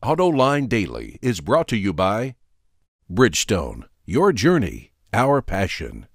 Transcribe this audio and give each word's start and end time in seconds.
AutoLine 0.00 0.68
Daily 0.68 1.18
is 1.20 1.40
brought 1.40 1.66
to 1.68 1.76
you 1.76 1.92
by 1.92 2.36
Bridgestone, 3.10 3.82
your 4.04 4.32
journey, 4.32 4.92
our 5.12 5.42
passion, 5.42 6.06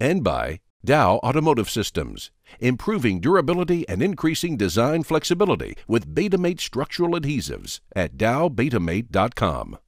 and 0.00 0.24
by 0.24 0.60
Dow 0.82 1.16
Automotive 1.16 1.68
Systems, 1.68 2.30
improving 2.60 3.20
durability 3.20 3.86
and 3.90 4.02
increasing 4.02 4.56
design 4.56 5.02
flexibility 5.02 5.76
with 5.86 6.14
Betamate 6.14 6.60
structural 6.60 7.10
adhesives 7.10 7.80
at 7.94 8.16
dowbetamate.com. 8.16 9.78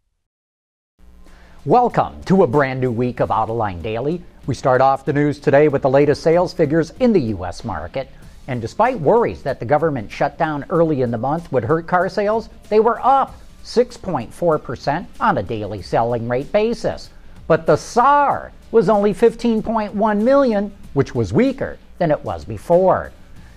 Welcome 1.64 2.22
to 2.24 2.42
a 2.42 2.46
brand 2.46 2.82
new 2.82 2.92
week 2.92 3.20
of 3.20 3.30
Autoline 3.30 3.80
Daily. 3.80 4.22
We 4.46 4.54
start 4.54 4.82
off 4.82 5.06
the 5.06 5.14
news 5.14 5.38
today 5.38 5.68
with 5.68 5.80
the 5.80 5.90
latest 5.90 6.22
sales 6.22 6.52
figures 6.52 6.90
in 7.00 7.14
the 7.14 7.20
U.S. 7.20 7.64
market. 7.64 8.10
And 8.48 8.62
despite 8.62 8.98
worries 8.98 9.42
that 9.42 9.60
the 9.60 9.66
government 9.66 10.10
shutdown 10.10 10.64
early 10.70 11.02
in 11.02 11.10
the 11.10 11.18
month 11.18 11.52
would 11.52 11.64
hurt 11.64 11.86
car 11.86 12.08
sales, 12.08 12.48
they 12.70 12.80
were 12.80 12.98
up 13.04 13.36
6.4% 13.62 15.06
on 15.20 15.38
a 15.38 15.42
daily 15.42 15.82
selling 15.82 16.26
rate 16.26 16.50
basis. 16.50 17.10
But 17.46 17.66
the 17.66 17.76
SAAR 17.76 18.52
was 18.70 18.88
only 18.88 19.12
15.1 19.12 20.22
million, 20.22 20.74
which 20.94 21.14
was 21.14 21.32
weaker 21.32 21.78
than 21.98 22.10
it 22.10 22.24
was 22.24 22.46
before. 22.46 23.12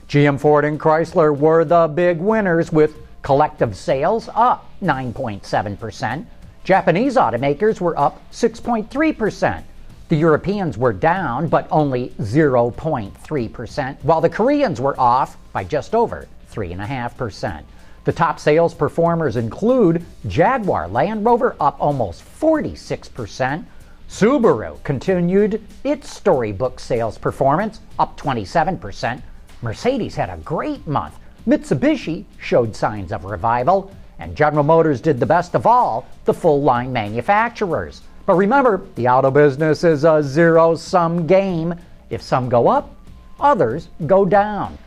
GM, 0.09 0.37
Ford, 0.37 0.65
and 0.65 0.77
Chrysler 0.77 1.35
were 1.35 1.63
the 1.63 1.87
big 1.87 2.19
winners 2.19 2.73
with 2.73 2.97
collective 3.21 3.77
sales 3.77 4.27
up 4.35 4.69
9.7%. 4.81 6.25
Japanese 6.65 7.15
automakers 7.15 7.79
were 7.79 7.97
up 7.97 8.21
6.3%. 8.31 9.63
The 10.11 10.17
Europeans 10.17 10.77
were 10.77 10.91
down, 10.91 11.47
but 11.47 11.69
only 11.71 12.09
0.3%, 12.19 14.03
while 14.03 14.19
the 14.19 14.29
Koreans 14.29 14.81
were 14.81 14.99
off 14.99 15.37
by 15.53 15.63
just 15.63 15.95
over 15.95 16.27
3.5%. 16.51 17.63
The 18.03 18.11
top 18.11 18.37
sales 18.37 18.73
performers 18.73 19.37
include 19.37 20.03
Jaguar 20.27 20.89
Land 20.89 21.23
Rover 21.23 21.55
up 21.61 21.77
almost 21.79 22.25
46%. 22.25 23.63
Subaru 24.09 24.83
continued 24.83 25.65
its 25.85 26.13
storybook 26.13 26.81
sales 26.81 27.17
performance 27.17 27.79
up 27.97 28.19
27%. 28.19 29.21
Mercedes 29.61 30.15
had 30.15 30.29
a 30.29 30.35
great 30.43 30.85
month. 30.85 31.15
Mitsubishi 31.47 32.25
showed 32.37 32.75
signs 32.75 33.13
of 33.13 33.23
revival. 33.23 33.95
And 34.19 34.35
General 34.35 34.65
Motors 34.65 34.99
did 34.99 35.21
the 35.21 35.25
best 35.25 35.55
of 35.55 35.65
all 35.65 36.05
the 36.25 36.33
full 36.33 36.61
line 36.61 36.91
manufacturers. 36.91 38.01
But 38.25 38.35
remember, 38.35 38.81
the 38.95 39.07
auto 39.07 39.31
business 39.31 39.83
is 39.83 40.03
a 40.03 40.21
zero 40.21 40.75
sum 40.75 41.25
game. 41.25 41.73
If 42.09 42.21
some 42.21 42.49
go 42.49 42.67
up, 42.67 42.95
others 43.39 43.89
go 44.05 44.25
down. 44.25 44.77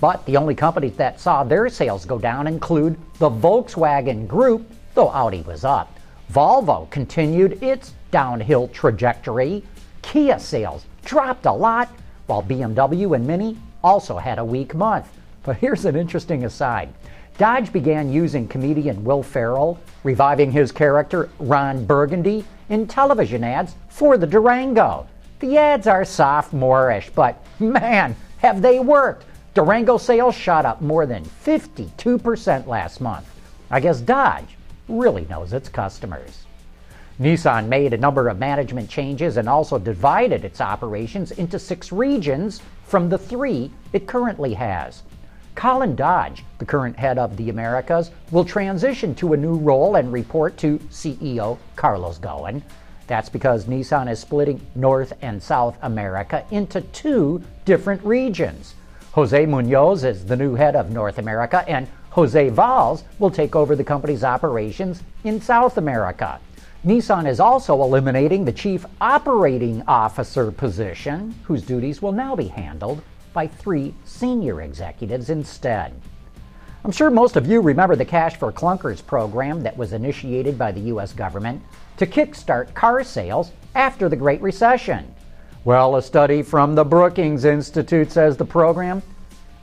But 0.00 0.24
the 0.26 0.36
only 0.36 0.54
companies 0.54 0.96
that 0.96 1.20
saw 1.20 1.44
their 1.44 1.68
sales 1.68 2.04
go 2.04 2.18
down 2.18 2.46
include 2.46 2.98
the 3.18 3.30
Volkswagen 3.30 4.26
Group, 4.26 4.68
though 4.94 5.08
Audi 5.10 5.42
was 5.42 5.64
up. 5.64 5.96
Volvo 6.32 6.90
continued 6.90 7.62
its 7.62 7.94
downhill 8.10 8.68
trajectory. 8.68 9.62
Kia 10.02 10.38
sales 10.38 10.84
dropped 11.04 11.46
a 11.46 11.52
lot, 11.52 11.88
while 12.26 12.42
BMW 12.42 13.14
and 13.14 13.26
Mini 13.26 13.56
also 13.82 14.18
had 14.18 14.38
a 14.38 14.44
weak 14.44 14.74
month. 14.74 15.06
But 15.44 15.56
here's 15.56 15.84
an 15.84 15.96
interesting 15.96 16.44
aside 16.44 16.92
Dodge 17.38 17.72
began 17.72 18.12
using 18.12 18.46
comedian 18.46 19.02
Will 19.04 19.22
Ferrell, 19.22 19.78
reviving 20.04 20.50
his 20.50 20.70
character 20.70 21.30
Ron 21.38 21.84
Burgundy 21.84 22.44
in 22.72 22.86
television 22.86 23.44
ads 23.44 23.74
for 23.90 24.16
the 24.16 24.26
Durango. 24.26 25.06
The 25.40 25.58
ads 25.58 25.86
are 25.86 26.06
sophomorish, 26.06 27.10
but 27.14 27.36
man, 27.60 28.16
have 28.38 28.62
they 28.62 28.80
worked! 28.80 29.26
Durango 29.52 29.98
sales 29.98 30.34
shot 30.34 30.64
up 30.64 30.80
more 30.80 31.04
than 31.04 31.22
52% 31.22 32.66
last 32.66 33.02
month. 33.02 33.28
I 33.70 33.78
guess 33.78 34.00
Dodge 34.00 34.56
really 34.88 35.26
knows 35.28 35.52
its 35.52 35.68
customers. 35.68 36.46
Nissan 37.20 37.68
made 37.68 37.92
a 37.92 37.98
number 37.98 38.28
of 38.28 38.38
management 38.38 38.88
changes 38.88 39.36
and 39.36 39.50
also 39.50 39.78
divided 39.78 40.42
its 40.42 40.62
operations 40.62 41.30
into 41.32 41.58
six 41.58 41.92
regions 41.92 42.62
from 42.86 43.10
the 43.10 43.18
three 43.18 43.70
it 43.92 44.06
currently 44.06 44.54
has. 44.54 45.02
Colin 45.54 45.94
Dodge, 45.94 46.44
the 46.58 46.64
current 46.64 46.98
head 46.98 47.18
of 47.18 47.36
the 47.36 47.50
Americas, 47.50 48.10
will 48.30 48.44
transition 48.44 49.14
to 49.16 49.32
a 49.32 49.36
new 49.36 49.54
role 49.54 49.96
and 49.96 50.12
report 50.12 50.56
to 50.58 50.78
CEO 50.90 51.58
Carlos 51.76 52.18
Ghosn. 52.18 52.62
That's 53.06 53.28
because 53.28 53.66
Nissan 53.66 54.10
is 54.10 54.20
splitting 54.20 54.60
North 54.74 55.12
and 55.20 55.42
South 55.42 55.76
America 55.82 56.44
into 56.50 56.80
two 56.80 57.42
different 57.64 58.02
regions. 58.04 58.74
Jose 59.12 59.44
Munoz 59.44 60.04
is 60.04 60.24
the 60.24 60.36
new 60.36 60.54
head 60.54 60.74
of 60.74 60.90
North 60.90 61.18
America, 61.18 61.64
and 61.68 61.86
Jose 62.10 62.48
Valls 62.48 63.04
will 63.18 63.30
take 63.30 63.54
over 63.54 63.76
the 63.76 63.84
company's 63.84 64.24
operations 64.24 65.02
in 65.24 65.40
South 65.40 65.76
America. 65.76 66.40
Nissan 66.84 67.28
is 67.28 67.38
also 67.38 67.82
eliminating 67.82 68.44
the 68.44 68.52
Chief 68.52 68.86
Operating 69.00 69.82
Officer 69.86 70.50
position, 70.50 71.34
whose 71.44 71.62
duties 71.62 72.00
will 72.00 72.12
now 72.12 72.34
be 72.34 72.48
handled 72.48 73.02
by 73.32 73.46
three 73.46 73.94
senior 74.04 74.62
executives 74.62 75.30
instead. 75.30 75.94
I'm 76.84 76.92
sure 76.92 77.10
most 77.10 77.36
of 77.36 77.46
you 77.46 77.60
remember 77.60 77.94
the 77.94 78.04
Cash 78.04 78.36
for 78.36 78.50
Clunkers 78.52 79.06
program 79.06 79.62
that 79.62 79.76
was 79.76 79.92
initiated 79.92 80.58
by 80.58 80.72
the 80.72 80.80
U.S. 80.80 81.12
government 81.12 81.62
to 81.96 82.06
kickstart 82.06 82.74
car 82.74 83.04
sales 83.04 83.52
after 83.74 84.08
the 84.08 84.16
Great 84.16 84.42
Recession. 84.42 85.14
Well, 85.64 85.94
a 85.94 86.02
study 86.02 86.42
from 86.42 86.74
the 86.74 86.84
Brookings 86.84 87.44
Institute 87.44 88.10
says 88.10 88.36
the 88.36 88.44
program 88.44 89.00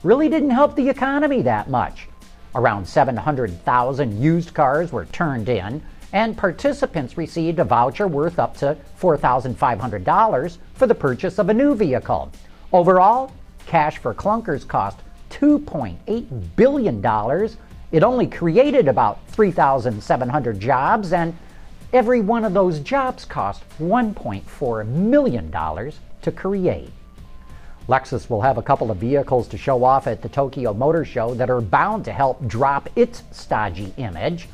really 0.02 0.30
didn't 0.30 0.48
help 0.48 0.74
the 0.74 0.88
economy 0.88 1.42
that 1.42 1.68
much. 1.68 2.08
Around 2.54 2.88
700,000 2.88 4.20
used 4.20 4.54
cars 4.54 4.90
were 4.90 5.04
turned 5.04 5.50
in, 5.50 5.82
and 6.12 6.38
participants 6.38 7.18
received 7.18 7.58
a 7.58 7.64
voucher 7.64 8.08
worth 8.08 8.38
up 8.38 8.56
to 8.56 8.76
$4,500 8.98 10.58
for 10.72 10.86
the 10.86 10.94
purchase 10.94 11.38
of 11.38 11.50
a 11.50 11.54
new 11.54 11.74
vehicle. 11.74 12.32
Overall, 12.72 13.30
Cash 13.66 13.98
for 13.98 14.14
Clunkers 14.14 14.66
cost 14.66 14.98
$2.8 15.30 16.56
billion. 16.56 17.48
It 17.92 18.02
only 18.02 18.26
created 18.26 18.88
about 18.88 19.18
3,700 19.28 20.60
jobs, 20.60 21.12
and 21.12 21.36
every 21.92 22.20
one 22.20 22.44
of 22.44 22.54
those 22.54 22.80
jobs 22.80 23.24
cost 23.24 23.62
$1.4 23.78 24.86
million 24.86 25.50
to 26.22 26.32
create. 26.32 26.90
Lexus 27.88 28.30
will 28.30 28.42
have 28.42 28.58
a 28.58 28.62
couple 28.62 28.90
of 28.90 28.98
vehicles 28.98 29.48
to 29.48 29.58
show 29.58 29.82
off 29.82 30.06
at 30.06 30.22
the 30.22 30.28
Tokyo 30.28 30.72
Motor 30.72 31.04
Show 31.04 31.34
that 31.34 31.50
are 31.50 31.60
bound 31.60 32.04
to 32.04 32.12
help 32.12 32.46
drop 32.46 32.88
its 32.94 33.24
stodgy 33.32 33.92
image. 33.96 34.48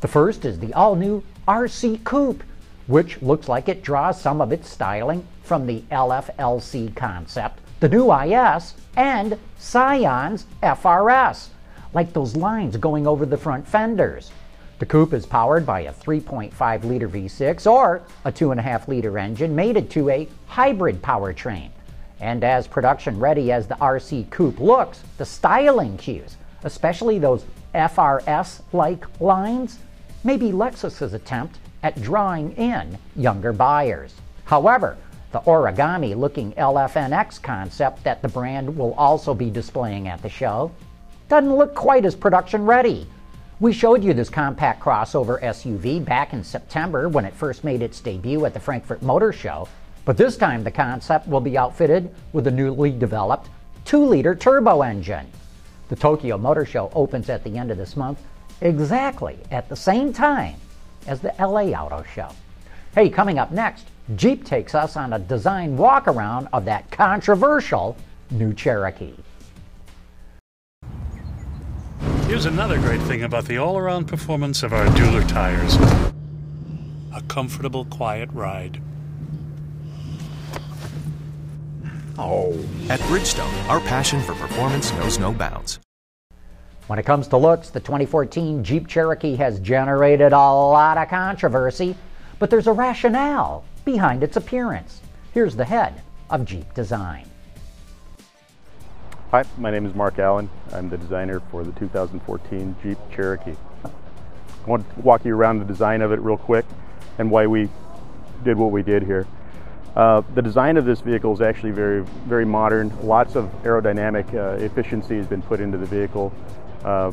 The 0.00 0.08
first 0.08 0.44
is 0.44 0.58
the 0.58 0.74
all 0.74 0.94
new 0.94 1.22
RC 1.48 2.04
Coupe, 2.04 2.42
which 2.88 3.22
looks 3.22 3.48
like 3.48 3.68
it 3.68 3.82
draws 3.82 4.20
some 4.20 4.42
of 4.42 4.52
its 4.52 4.68
styling 4.68 5.26
from 5.42 5.66
the 5.66 5.80
LFLC 5.90 6.94
concept 6.94 7.61
the 7.82 7.88
new 7.88 8.12
IS, 8.12 8.74
and 8.96 9.36
Scion's 9.58 10.46
FRS, 10.62 11.48
like 11.92 12.12
those 12.12 12.36
lines 12.36 12.76
going 12.76 13.08
over 13.08 13.26
the 13.26 13.36
front 13.36 13.66
fenders. 13.66 14.30
The 14.78 14.86
coupe 14.86 15.12
is 15.12 15.26
powered 15.26 15.66
by 15.66 15.80
a 15.80 15.92
3.5 15.92 16.84
liter 16.84 17.08
V6 17.08 17.68
or 17.68 18.02
a 18.24 18.30
2.5 18.30 18.86
liter 18.86 19.18
engine 19.18 19.56
mated 19.56 19.90
to 19.90 20.10
a 20.10 20.28
hybrid 20.46 21.02
powertrain. 21.02 21.70
And 22.20 22.44
as 22.44 22.68
production 22.68 23.18
ready 23.18 23.50
as 23.50 23.66
the 23.66 23.74
RC 23.74 24.30
Coupe 24.30 24.60
looks, 24.60 25.02
the 25.18 25.24
styling 25.24 25.96
cues, 25.96 26.36
especially 26.62 27.18
those 27.18 27.44
FRS 27.74 28.60
like 28.72 29.04
lines, 29.20 29.80
may 30.22 30.36
be 30.36 30.52
Lexus's 30.52 31.14
attempt 31.14 31.58
at 31.82 32.00
drawing 32.00 32.52
in 32.52 32.96
younger 33.16 33.52
buyers. 33.52 34.14
However, 34.44 34.96
the 35.32 35.40
origami 35.40 36.16
looking 36.16 36.52
LFNX 36.52 37.42
concept 37.42 38.04
that 38.04 38.22
the 38.22 38.28
brand 38.28 38.76
will 38.76 38.92
also 38.94 39.34
be 39.34 39.50
displaying 39.50 40.06
at 40.08 40.22
the 40.22 40.28
show 40.28 40.70
doesn't 41.28 41.56
look 41.56 41.74
quite 41.74 42.04
as 42.04 42.14
production 42.14 42.66
ready. 42.66 43.06
We 43.58 43.72
showed 43.72 44.04
you 44.04 44.12
this 44.12 44.28
compact 44.28 44.82
crossover 44.82 45.40
SUV 45.42 46.04
back 46.04 46.32
in 46.32 46.44
September 46.44 47.08
when 47.08 47.24
it 47.24 47.32
first 47.32 47.64
made 47.64 47.80
its 47.80 48.00
debut 48.00 48.44
at 48.44 48.52
the 48.52 48.60
Frankfurt 48.60 49.02
Motor 49.02 49.32
Show, 49.32 49.68
but 50.04 50.16
this 50.16 50.36
time 50.36 50.62
the 50.64 50.70
concept 50.70 51.26
will 51.26 51.40
be 51.40 51.56
outfitted 51.56 52.14
with 52.32 52.46
a 52.46 52.50
newly 52.50 52.90
developed 52.90 53.48
2 53.86 54.04
liter 54.04 54.34
turbo 54.34 54.82
engine. 54.82 55.26
The 55.88 55.96
Tokyo 55.96 56.36
Motor 56.36 56.66
Show 56.66 56.90
opens 56.94 57.30
at 57.30 57.44
the 57.44 57.56
end 57.56 57.70
of 57.70 57.78
this 57.78 57.96
month, 57.96 58.18
exactly 58.60 59.38
at 59.50 59.68
the 59.68 59.76
same 59.76 60.12
time 60.12 60.56
as 61.06 61.20
the 61.20 61.34
LA 61.38 61.66
Auto 61.70 62.02
Show. 62.14 62.28
Hey, 62.94 63.08
coming 63.08 63.38
up 63.38 63.52
next, 63.52 63.86
Jeep 64.16 64.44
takes 64.44 64.74
us 64.74 64.96
on 64.96 65.12
a 65.12 65.18
design 65.18 65.76
walk 65.76 66.08
around 66.08 66.48
of 66.52 66.64
that 66.64 66.90
controversial 66.90 67.96
new 68.30 68.52
Cherokee. 68.52 69.14
Here's 72.26 72.46
another 72.46 72.78
great 72.78 73.00
thing 73.02 73.24
about 73.24 73.44
the 73.44 73.58
all 73.58 73.76
around 73.78 74.06
performance 74.06 74.62
of 74.62 74.72
our 74.72 74.86
Dueler 74.86 75.26
tires 75.28 75.76
a 77.14 77.20
comfortable, 77.28 77.84
quiet 77.84 78.30
ride. 78.32 78.80
Oh. 82.18 82.52
At 82.88 83.00
Bridgestone, 83.00 83.68
our 83.68 83.80
passion 83.80 84.20
for 84.22 84.34
performance 84.34 84.92
knows 84.92 85.18
no 85.18 85.32
bounds. 85.32 85.78
When 86.86 86.98
it 86.98 87.04
comes 87.04 87.28
to 87.28 87.36
looks, 87.36 87.70
the 87.70 87.80
2014 87.80 88.64
Jeep 88.64 88.88
Cherokee 88.88 89.36
has 89.36 89.60
generated 89.60 90.32
a 90.32 90.38
lot 90.38 90.98
of 90.98 91.08
controversy, 91.08 91.94
but 92.38 92.50
there's 92.50 92.66
a 92.66 92.72
rationale 92.72 93.64
behind 93.84 94.22
its 94.22 94.36
appearance. 94.36 95.00
Here's 95.32 95.56
the 95.56 95.64
head 95.64 96.02
of 96.30 96.44
Jeep 96.44 96.72
Design. 96.74 97.28
Hi, 99.30 99.44
my 99.56 99.70
name 99.70 99.86
is 99.86 99.94
Mark 99.94 100.18
Allen. 100.18 100.50
I'm 100.72 100.90
the 100.90 100.98
designer 100.98 101.40
for 101.50 101.64
the 101.64 101.72
2014 101.72 102.76
Jeep 102.82 102.98
Cherokee. 103.14 103.56
I 103.84 104.68
want 104.68 104.88
to 104.94 105.00
walk 105.00 105.24
you 105.24 105.34
around 105.34 105.58
the 105.58 105.64
design 105.64 106.02
of 106.02 106.12
it 106.12 106.20
real 106.20 106.36
quick 106.36 106.66
and 107.18 107.30
why 107.30 107.46
we 107.46 107.68
did 108.44 108.56
what 108.56 108.70
we 108.70 108.82
did 108.82 109.02
here. 109.02 109.26
Uh, 109.96 110.22
the 110.34 110.42
design 110.42 110.76
of 110.76 110.84
this 110.84 111.00
vehicle 111.00 111.32
is 111.32 111.40
actually 111.40 111.70
very, 111.70 112.02
very 112.26 112.44
modern. 112.44 112.92
Lots 113.06 113.34
of 113.34 113.46
aerodynamic 113.62 114.34
uh, 114.34 114.62
efficiency 114.62 115.16
has 115.16 115.26
been 115.26 115.42
put 115.42 115.60
into 115.60 115.76
the 115.76 115.86
vehicle. 115.86 116.32
Uh, 116.84 117.12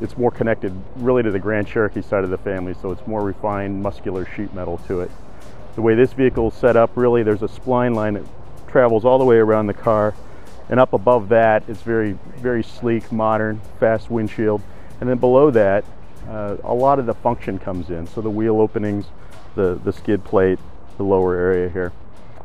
it's 0.00 0.16
more 0.16 0.30
connected 0.30 0.72
really 0.96 1.22
to 1.22 1.30
the 1.30 1.38
Grand 1.38 1.66
Cherokee 1.66 2.02
side 2.02 2.24
of 2.24 2.30
the 2.30 2.38
family, 2.38 2.74
so 2.80 2.90
it's 2.90 3.06
more 3.06 3.22
refined, 3.22 3.82
muscular 3.82 4.26
sheet 4.34 4.52
metal 4.54 4.78
to 4.88 5.00
it. 5.00 5.10
The 5.74 5.82
way 5.82 5.94
this 5.94 6.12
vehicle 6.12 6.48
is 6.48 6.54
set 6.54 6.76
up, 6.76 6.90
really, 6.94 7.22
there's 7.22 7.42
a 7.42 7.48
spline 7.48 7.94
line 7.94 8.14
that 8.14 8.24
travels 8.68 9.04
all 9.04 9.18
the 9.18 9.24
way 9.24 9.36
around 9.36 9.66
the 9.66 9.74
car, 9.74 10.14
and 10.68 10.78
up 10.78 10.92
above 10.92 11.28
that, 11.30 11.64
it's 11.68 11.82
very, 11.82 12.18
very 12.36 12.62
sleek, 12.62 13.10
modern, 13.10 13.60
fast 13.78 14.10
windshield. 14.10 14.62
And 15.00 15.08
then 15.08 15.18
below 15.18 15.50
that, 15.50 15.84
uh, 16.28 16.56
a 16.62 16.74
lot 16.74 16.98
of 16.98 17.06
the 17.06 17.14
function 17.14 17.58
comes 17.58 17.90
in. 17.90 18.06
So 18.06 18.20
the 18.20 18.30
wheel 18.30 18.60
openings, 18.60 19.06
the, 19.56 19.80
the 19.82 19.92
skid 19.92 20.24
plate, 20.24 20.58
the 20.96 21.04
lower 21.04 21.34
area 21.34 21.68
here. 21.68 21.92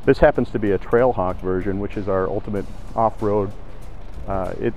This 0.06 0.20
happens 0.20 0.50
to 0.52 0.60
be 0.60 0.72
a 0.72 0.80
Trailhawk 0.80 1.38
version, 1.38 1.80
which 1.80 1.98
is 1.98 2.08
our 2.08 2.28
ultimate 2.28 2.66
off-road. 2.96 3.52
Uh, 4.28 4.54
it 4.60 4.74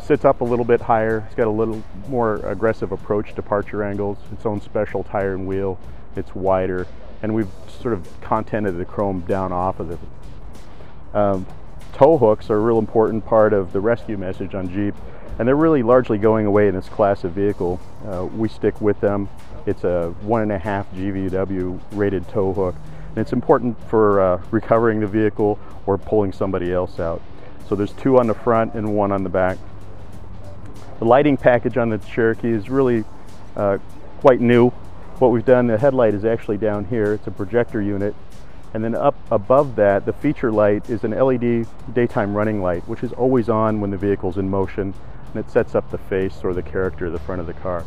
sits 0.00 0.24
up 0.24 0.40
a 0.40 0.44
little 0.44 0.64
bit 0.64 0.80
higher. 0.80 1.24
It's 1.26 1.34
got 1.34 1.46
a 1.46 1.50
little 1.50 1.82
more 2.08 2.36
aggressive 2.46 2.92
approach 2.92 3.34
departure 3.34 3.84
angles. 3.84 4.18
Its 4.32 4.44
own 4.44 4.60
special 4.60 5.04
tire 5.04 5.34
and 5.34 5.46
wheel. 5.46 5.78
It's 6.16 6.34
wider, 6.34 6.86
and 7.22 7.34
we've 7.34 7.50
sort 7.80 7.94
of 7.94 8.08
contented 8.20 8.78
the 8.78 8.84
chrome 8.84 9.20
down 9.20 9.52
off 9.52 9.80
of 9.80 9.90
it. 9.90 9.98
Um, 11.14 11.46
tow 11.92 12.18
hooks 12.18 12.50
are 12.50 12.56
a 12.56 12.60
real 12.60 12.78
important 12.78 13.26
part 13.26 13.52
of 13.52 13.72
the 13.72 13.80
rescue 13.80 14.16
message 14.16 14.54
on 14.54 14.72
Jeep 14.72 14.94
and 15.40 15.48
they're 15.48 15.56
really 15.56 15.82
largely 15.82 16.18
going 16.18 16.44
away 16.44 16.68
in 16.68 16.74
this 16.74 16.90
class 16.90 17.24
of 17.24 17.32
vehicle. 17.32 17.80
Uh, 18.06 18.26
we 18.26 18.46
stick 18.46 18.78
with 18.82 19.00
them. 19.00 19.26
It's 19.64 19.84
a 19.84 20.14
one 20.20 20.42
and 20.42 20.52
a 20.52 20.58
half 20.58 20.92
GVW 20.92 21.80
rated 21.92 22.28
tow 22.28 22.52
hook, 22.52 22.74
and 23.08 23.16
it's 23.16 23.32
important 23.32 23.82
for 23.88 24.20
uh, 24.20 24.42
recovering 24.50 25.00
the 25.00 25.06
vehicle 25.06 25.58
or 25.86 25.96
pulling 25.96 26.34
somebody 26.34 26.70
else 26.70 27.00
out. 27.00 27.22
So 27.70 27.74
there's 27.74 27.92
two 27.92 28.18
on 28.18 28.26
the 28.26 28.34
front 28.34 28.74
and 28.74 28.94
one 28.94 29.12
on 29.12 29.22
the 29.22 29.30
back. 29.30 29.56
The 30.98 31.06
lighting 31.06 31.38
package 31.38 31.78
on 31.78 31.88
the 31.88 31.96
Cherokee 31.96 32.50
is 32.50 32.68
really 32.68 33.04
uh, 33.56 33.78
quite 34.18 34.42
new. 34.42 34.70
What 35.20 35.32
we've 35.32 35.44
done, 35.44 35.66
the 35.66 35.76
headlight 35.76 36.14
is 36.14 36.24
actually 36.24 36.56
down 36.56 36.86
here. 36.86 37.12
It's 37.12 37.26
a 37.26 37.30
projector 37.30 37.82
unit. 37.82 38.14
And 38.72 38.82
then 38.82 38.94
up 38.94 39.14
above 39.30 39.76
that, 39.76 40.06
the 40.06 40.14
feature 40.14 40.50
light 40.50 40.88
is 40.88 41.04
an 41.04 41.10
LED 41.10 41.66
daytime 41.92 42.34
running 42.34 42.62
light, 42.62 42.88
which 42.88 43.02
is 43.02 43.12
always 43.12 43.50
on 43.50 43.82
when 43.82 43.90
the 43.90 43.98
vehicle's 43.98 44.38
in 44.38 44.48
motion 44.48 44.94
and 45.34 45.44
it 45.44 45.50
sets 45.50 45.74
up 45.74 45.90
the 45.90 45.98
face 45.98 46.40
or 46.42 46.54
the 46.54 46.62
character 46.62 47.04
of 47.04 47.12
the 47.12 47.18
front 47.18 47.38
of 47.38 47.46
the 47.46 47.52
car. 47.52 47.82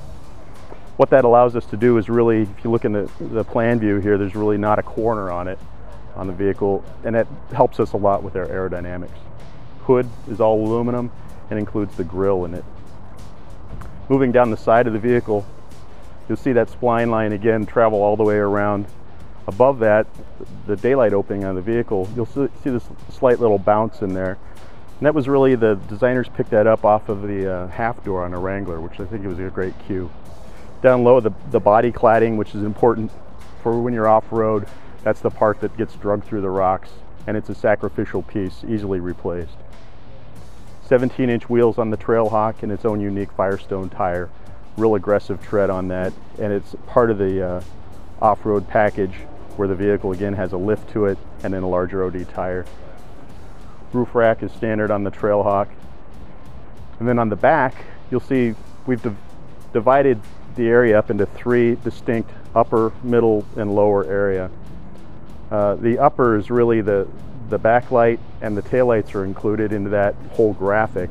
What 0.98 1.10
that 1.10 1.26
allows 1.26 1.56
us 1.56 1.66
to 1.68 1.76
do 1.76 1.98
is 1.98 2.08
really, 2.08 2.44
if 2.44 2.64
you 2.64 2.70
look 2.70 2.86
in 2.86 2.92
the, 2.92 3.10
the 3.20 3.44
plan 3.44 3.80
view 3.80 3.98
here, 3.98 4.20
there's 4.20 4.36
really 4.36 4.60
not 4.60 4.78
a 4.78 4.84
corner 4.84 5.32
on 5.32 5.48
it, 5.48 5.58
on 6.16 6.28
the 6.28 6.34
vehicle, 6.34 6.86
and 7.04 7.16
it 7.16 7.26
helps 7.52 7.80
us 7.80 7.94
a 7.94 7.98
lot 7.98 8.22
with 8.22 8.36
our 8.36 8.46
aerodynamics. 8.46 9.18
Hood 9.86 10.08
is 10.30 10.40
all 10.40 10.64
aluminum 10.64 11.12
and 11.50 11.58
includes 11.58 11.98
the 11.98 12.04
grill 12.04 12.46
in 12.46 12.54
it. 12.54 12.64
Moving 14.08 14.32
down 14.32 14.52
the 14.52 14.58
side 14.58 14.86
of 14.86 14.94
the 14.94 15.00
vehicle, 15.00 15.44
you'll 16.28 16.38
see 16.38 16.54
that 16.54 16.70
spline 16.70 17.10
line 17.10 17.34
again 17.34 17.66
travel 17.66 18.02
all 18.02 18.16
the 18.16 18.24
way 18.24 18.38
around. 18.38 18.86
Above 19.48 19.80
that, 19.80 20.08
the 20.68 20.76
daylight 20.76 21.14
opening 21.14 21.44
on 21.44 21.56
the 21.56 21.62
vehicle, 21.62 22.10
you'll 22.16 22.26
see 22.26 22.48
this 22.64 22.88
slight 23.10 23.40
little 23.40 23.58
bounce 23.58 24.02
in 24.02 24.14
there 24.14 24.38
and 25.04 25.08
that 25.08 25.16
was 25.16 25.28
really 25.28 25.56
the 25.56 25.76
designers 25.90 26.30
picked 26.30 26.52
that 26.52 26.66
up 26.66 26.86
off 26.86 27.10
of 27.10 27.24
the 27.24 27.54
uh, 27.54 27.68
half 27.68 28.02
door 28.06 28.24
on 28.24 28.34
a 28.34 28.40
Wrangler, 28.40 28.80
which 28.80 29.02
I 29.02 29.06
think 29.06 29.26
was 29.26 29.38
a 29.38 29.50
great 29.50 29.74
cue. 29.86 30.10
Down 30.82 31.04
low, 31.04 31.20
the, 31.20 31.32
the 31.52 31.60
body 31.60 31.92
cladding, 31.92 32.38
which 32.38 32.56
is 32.56 32.64
important 32.64 33.12
for 33.62 33.82
when 33.82 33.94
you're 33.94 34.08
off 34.08 34.24
road. 34.32 34.66
That's 35.04 35.20
the 35.20 35.30
part 35.30 35.60
that 35.60 35.76
gets 35.76 35.94
drugged 35.96 36.24
through 36.24 36.40
the 36.40 36.50
rocks, 36.50 36.92
and 37.28 37.36
it's 37.36 37.50
a 37.50 37.54
sacrificial 37.54 38.22
piece, 38.22 38.64
easily 38.66 39.02
replaced. 39.02 39.58
17 40.88 41.30
inch 41.30 41.50
wheels 41.50 41.78
on 41.78 41.90
the 41.90 41.98
Trailhawk 41.98 42.64
and 42.64 42.72
its 42.72 42.86
own 42.86 43.02
unique 43.02 43.34
Firestone 43.34 43.90
tire. 43.90 44.30
Real 44.78 44.96
aggressive 44.96 45.42
tread 45.42 45.70
on 45.70 45.88
that, 45.90 46.14
and 46.40 46.52
it's 46.52 46.76
part 46.88 47.12
of 47.12 47.18
the 47.18 47.48
uh, 47.48 47.62
off 48.22 48.46
road 48.46 48.68
package 48.68 49.14
where 49.56 49.68
the 49.68 49.76
vehicle 49.76 50.12
again 50.12 50.34
has 50.34 50.54
a 50.54 50.58
lift 50.58 50.90
to 50.92 51.06
it 51.06 51.18
and 51.44 51.54
then 51.54 51.64
a 51.64 51.70
larger 51.70 52.04
OD 52.04 52.28
tire. 52.30 52.66
Roof 53.92 54.16
rack 54.16 54.42
is 54.42 54.52
standard 54.52 54.90
on 54.90 55.04
the 55.04 55.12
Trailhawk. 55.12 55.68
And 57.00 57.08
then 57.08 57.20
on 57.20 57.30
the 57.30 57.36
back, 57.36 57.76
you'll 58.10 58.20
see 58.20 58.56
we've 58.88 59.02
div 59.02 59.16
divided 59.74 60.20
the 60.56 60.68
area 60.68 60.98
up 60.98 61.10
into 61.10 61.26
three 61.26 61.76
distinct 61.84 62.30
upper, 62.56 62.92
middle, 63.04 63.46
and 63.56 63.74
lower 63.74 64.06
area. 64.06 64.50
Uh, 65.52 65.76
the 65.76 66.00
upper 66.00 66.38
is 66.38 66.50
really 66.50 66.82
the, 66.82 67.08
the 67.50 67.60
backlight 67.60 68.20
and 68.42 68.56
the 68.56 68.62
taillights 68.62 69.16
are 69.16 69.26
included 69.26 69.74
into 69.74 69.90
that 69.90 70.16
whole 70.32 70.54
graphic. 70.54 71.10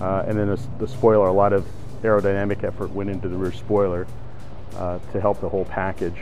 Uh, 0.00 0.24
and 0.26 0.38
then 0.38 0.48
the, 0.48 0.60
the, 0.78 0.88
spoiler, 0.88 1.26
a 1.26 1.32
lot 1.32 1.52
of 1.52 1.66
aerodynamic 2.02 2.64
effort 2.64 2.90
went 2.90 3.10
into 3.10 3.28
the 3.28 3.36
rear 3.36 3.52
spoiler 3.52 4.06
uh, 4.76 4.98
to 5.12 5.20
help 5.20 5.40
the 5.40 5.48
whole 5.48 5.64
package. 5.66 6.16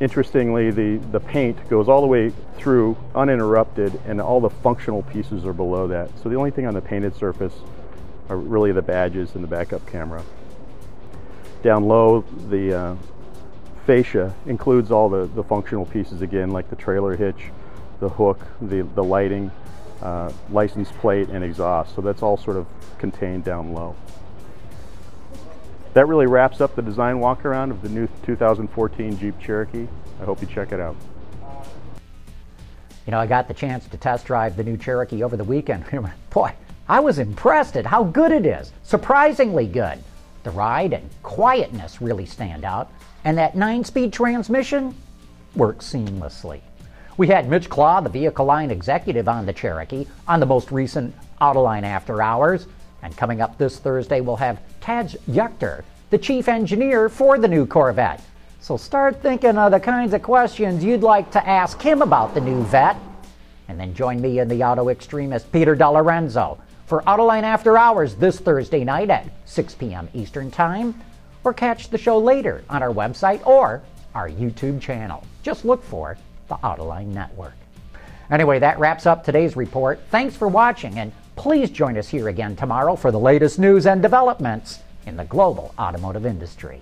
Interestingly, 0.00 0.70
the, 0.70 0.96
the 1.12 1.20
paint 1.20 1.68
goes 1.68 1.88
all 1.88 2.00
the 2.00 2.06
way 2.06 2.32
through 2.56 2.96
uninterrupted 3.14 4.00
and 4.06 4.20
all 4.20 4.40
the 4.40 4.50
functional 4.50 5.02
pieces 5.02 5.44
are 5.44 5.52
below 5.52 5.86
that. 5.88 6.10
So 6.22 6.28
the 6.28 6.36
only 6.36 6.50
thing 6.50 6.66
on 6.66 6.74
the 6.74 6.80
painted 6.80 7.14
surface 7.16 7.52
are 8.28 8.36
really 8.36 8.72
the 8.72 8.82
badges 8.82 9.34
and 9.34 9.44
the 9.44 9.48
backup 9.48 9.86
camera. 9.86 10.22
Down 11.62 11.84
low, 11.84 12.24
the 12.48 12.74
uh, 12.74 12.96
fascia 13.86 14.34
includes 14.46 14.90
all 14.90 15.08
the, 15.08 15.26
the 15.26 15.44
functional 15.44 15.84
pieces 15.84 16.22
again, 16.22 16.50
like 16.50 16.70
the 16.70 16.76
trailer 16.76 17.16
hitch, 17.16 17.50
the 18.00 18.08
hook, 18.08 18.40
the, 18.62 18.82
the 18.94 19.04
lighting, 19.04 19.50
uh, 20.02 20.32
license 20.50 20.90
plate, 20.92 21.28
and 21.28 21.44
exhaust. 21.44 21.94
So 21.94 22.00
that's 22.00 22.22
all 22.22 22.38
sort 22.38 22.56
of 22.56 22.66
contained 22.98 23.44
down 23.44 23.74
low 23.74 23.94
that 25.94 26.06
really 26.06 26.26
wraps 26.26 26.60
up 26.60 26.74
the 26.76 26.82
design 26.82 27.20
walk 27.20 27.44
around 27.44 27.70
of 27.70 27.80
the 27.80 27.88
new 27.88 28.08
2014 28.24 29.18
Jeep 29.18 29.38
Cherokee. 29.40 29.86
I 30.20 30.24
hope 30.24 30.40
you 30.40 30.48
check 30.48 30.72
it 30.72 30.80
out. 30.80 30.96
You 33.06 33.10
know, 33.10 33.18
I 33.18 33.26
got 33.26 33.48
the 33.48 33.54
chance 33.54 33.86
to 33.88 33.96
test 33.96 34.26
drive 34.26 34.56
the 34.56 34.64
new 34.64 34.76
Cherokee 34.76 35.22
over 35.22 35.36
the 35.36 35.44
weekend. 35.44 35.84
Boy, 36.30 36.52
I 36.88 37.00
was 37.00 37.18
impressed 37.18 37.76
at 37.76 37.86
how 37.86 38.04
good 38.04 38.32
it 38.32 38.44
is. 38.44 38.72
Surprisingly 38.82 39.66
good. 39.66 39.98
The 40.42 40.50
ride 40.50 40.92
and 40.92 41.08
quietness 41.22 42.02
really 42.02 42.26
stand 42.26 42.64
out, 42.64 42.90
and 43.24 43.38
that 43.38 43.56
nine 43.56 43.84
speed 43.84 44.12
transmission 44.12 44.94
works 45.54 45.90
seamlessly. 45.90 46.60
We 47.16 47.28
had 47.28 47.48
Mitch 47.48 47.68
Claw, 47.68 48.00
the 48.00 48.10
vehicle 48.10 48.44
line 48.44 48.70
executive 48.70 49.28
on 49.28 49.46
the 49.46 49.52
Cherokee, 49.52 50.06
on 50.26 50.40
the 50.40 50.46
most 50.46 50.72
recent 50.72 51.14
Autoline 51.40 51.84
After 51.84 52.20
Hours. 52.20 52.66
And 53.04 53.14
coming 53.14 53.42
up 53.42 53.58
this 53.58 53.78
Thursday, 53.78 54.22
we'll 54.22 54.36
have 54.36 54.58
Tadge 54.80 55.16
Juechter, 55.28 55.84
the 56.08 56.16
chief 56.16 56.48
engineer 56.48 57.10
for 57.10 57.38
the 57.38 57.46
new 57.46 57.66
Corvette. 57.66 58.22
So 58.60 58.78
start 58.78 59.20
thinking 59.20 59.58
of 59.58 59.72
the 59.72 59.78
kinds 59.78 60.14
of 60.14 60.22
questions 60.22 60.82
you'd 60.82 61.02
like 61.02 61.30
to 61.32 61.46
ask 61.46 61.82
him 61.82 62.00
about 62.00 62.32
the 62.32 62.40
new 62.40 62.62
Vette. 62.64 62.96
And 63.68 63.78
then 63.78 63.92
join 63.92 64.22
me 64.22 64.38
and 64.38 64.50
the 64.50 64.64
auto 64.64 64.88
extremist 64.88 65.52
Peter 65.52 65.76
DeLorenzo 65.76 66.58
for 66.86 67.02
Autoline 67.02 67.42
After 67.42 67.76
Hours 67.76 68.14
this 68.14 68.40
Thursday 68.40 68.84
night 68.84 69.10
at 69.10 69.28
6 69.44 69.74
p.m. 69.74 70.08
Eastern 70.14 70.50
Time. 70.50 70.98
Or 71.44 71.52
catch 71.52 71.90
the 71.90 71.98
show 71.98 72.18
later 72.18 72.64
on 72.70 72.82
our 72.82 72.92
website 72.92 73.46
or 73.46 73.82
our 74.14 74.30
YouTube 74.30 74.80
channel. 74.80 75.22
Just 75.42 75.66
look 75.66 75.84
for 75.84 76.16
the 76.48 76.54
Autoline 76.54 77.08
Network. 77.08 77.52
Anyway, 78.30 78.58
that 78.60 78.78
wraps 78.78 79.04
up 79.04 79.24
today's 79.24 79.56
report. 79.56 80.00
Thanks 80.10 80.34
for 80.34 80.48
watching 80.48 80.98
and 80.98 81.12
Please 81.44 81.68
join 81.68 81.98
us 81.98 82.08
here 82.08 82.28
again 82.28 82.56
tomorrow 82.56 82.96
for 82.96 83.10
the 83.10 83.18
latest 83.18 83.58
news 83.58 83.84
and 83.84 84.00
developments 84.00 84.78
in 85.04 85.18
the 85.18 85.26
global 85.26 85.74
automotive 85.78 86.24
industry. 86.24 86.80